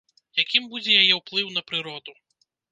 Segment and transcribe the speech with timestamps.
[0.43, 2.11] Якім будзе яе ўплыў на прыроду?